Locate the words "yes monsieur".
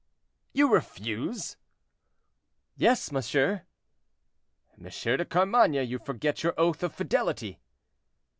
2.75-3.67